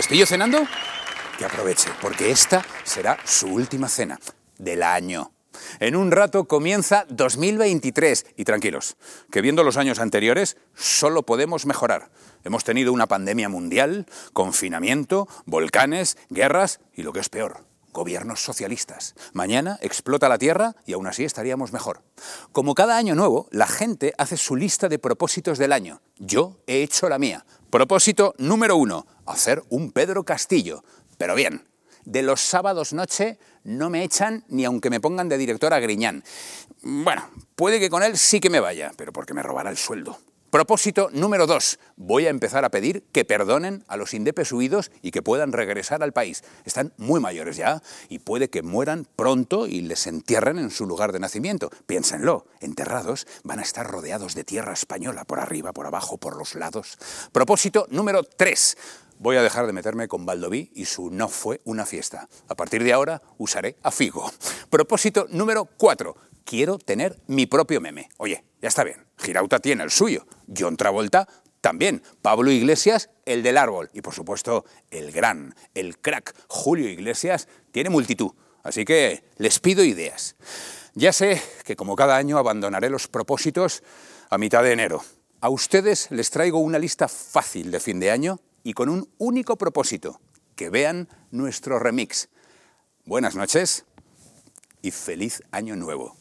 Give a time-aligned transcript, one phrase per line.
[0.00, 0.66] ¿Castillo cenando?
[1.36, 4.18] Que aproveche, porque esta será su última cena
[4.56, 5.30] del año.
[5.78, 8.96] En un rato comienza 2023 y tranquilos,
[9.30, 12.08] que viendo los años anteriores solo podemos mejorar.
[12.44, 19.14] Hemos tenido una pandemia mundial, confinamiento, volcanes, guerras y lo que es peor, gobiernos socialistas.
[19.32, 22.02] Mañana explota la Tierra y aún así estaríamos mejor.
[22.52, 26.00] Como cada año nuevo, la gente hace su lista de propósitos del año.
[26.18, 27.44] Yo he hecho la mía.
[27.70, 30.82] Propósito número uno, hacer un Pedro Castillo.
[31.18, 31.68] Pero bien,
[32.04, 36.24] de los sábados noche no me echan ni aunque me pongan de director a Griñán.
[36.82, 40.18] Bueno, puede que con él sí que me vaya, pero porque me robará el sueldo.
[40.50, 41.78] Propósito número dos.
[41.94, 46.02] Voy a empezar a pedir que perdonen a los indepes huidos y que puedan regresar
[46.02, 46.42] al país.
[46.64, 51.12] Están muy mayores ya y puede que mueran pronto y les entierren en su lugar
[51.12, 51.70] de nacimiento.
[51.86, 56.56] Piénsenlo, enterrados van a estar rodeados de tierra española por arriba, por abajo, por los
[56.56, 56.98] lados.
[57.30, 58.76] Propósito número tres.
[59.20, 62.28] Voy a dejar de meterme con Baldoví y su no fue una fiesta.
[62.48, 64.32] A partir de ahora usaré a Figo.
[64.68, 68.08] Propósito número cuatro quiero tener mi propio meme.
[68.16, 71.28] Oye, ya está bien, Girauta tiene el suyo, John Travolta
[71.60, 77.48] también, Pablo Iglesias el del árbol y por supuesto el gran, el crack Julio Iglesias
[77.70, 80.36] tiene multitud, así que les pido ideas.
[80.94, 83.82] Ya sé que como cada año abandonaré los propósitos
[84.28, 85.02] a mitad de enero.
[85.40, 89.56] A ustedes les traigo una lista fácil de fin de año y con un único
[89.56, 90.20] propósito,
[90.56, 92.28] que vean nuestro remix.
[93.06, 93.84] Buenas noches
[94.82, 96.19] y feliz año nuevo.